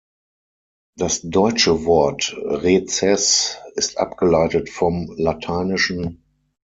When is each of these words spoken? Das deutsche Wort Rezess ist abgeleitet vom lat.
Das 0.97 1.21
deutsche 1.21 1.85
Wort 1.85 2.35
Rezess 2.35 3.59
ist 3.75 3.99
abgeleitet 3.99 4.71
vom 4.71 5.13
lat. 5.15 5.47